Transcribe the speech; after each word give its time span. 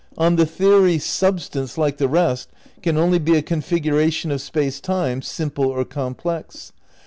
On 0.17 0.35
the 0.35 0.47
theory, 0.47 0.97
substance, 0.97 1.77
like 1.77 1.97
the 1.97 2.07
rest, 2.07 2.49
can 2.81 2.97
only 2.97 3.19
be 3.19 3.35
a 3.37 3.43
configuration 3.43 4.31
of 4.31 4.41
Space 4.41 4.79
Time, 4.81 5.21
simple 5.21 5.65
or 5.67 5.85
complex. 5.85 6.71